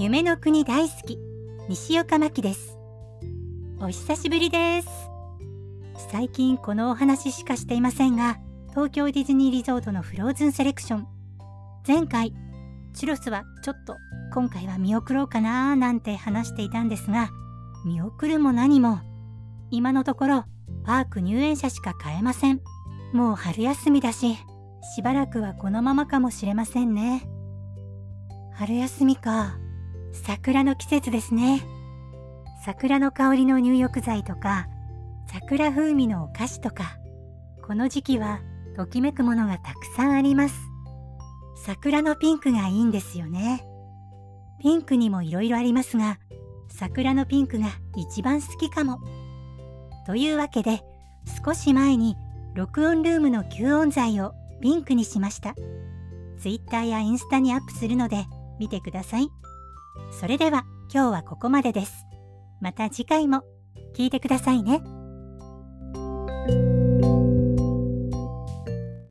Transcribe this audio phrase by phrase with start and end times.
[0.00, 1.18] 夢の国大好き
[1.68, 2.78] 西岡真希です。
[3.78, 4.88] お久しぶりです。
[6.10, 8.38] 最近このお話しかしていませんが
[8.70, 11.06] 東京ディズニーリゾートのフローズンセレクション。
[11.86, 12.32] 前回
[12.94, 13.94] チュロスはちょっと
[14.32, 17.28] 今回は見送ろうかなーなんて話していたんですが
[17.84, 19.00] 見送るも何も
[19.70, 20.44] 今のところ
[20.82, 22.62] パーク入園者しか買えません。
[23.12, 24.38] もう春休みだし
[24.96, 27.28] しばらくはこのままかもしれませんね。
[28.54, 29.58] 春休みか。
[30.12, 31.62] 桜の季節ですね。
[32.64, 34.68] 桜の香りの入浴剤とか
[35.26, 36.98] 桜風味のお菓子とか
[37.66, 38.40] この時期は
[38.76, 40.54] ときめくものがたくさんあります。
[41.64, 43.64] 桜のピンクがいいんですよね。
[44.60, 46.18] ピンクにもいろいろありますが
[46.68, 49.00] 桜のピンクが一番好きかも。
[50.06, 50.82] というわけで
[51.44, 52.16] 少し前に
[52.54, 55.54] 録音ルームの吸音材をピンクにしました。
[56.38, 58.26] Twitter やインスタにアップするので
[58.58, 59.28] 見てください。
[60.10, 62.06] それでは今日はここまでです
[62.60, 63.42] また次回も
[63.96, 64.99] 聞いてくださいね。